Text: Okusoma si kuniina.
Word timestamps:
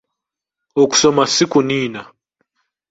Okusoma 0.81 1.23
si 1.33 1.45
kuniina. 1.51 2.01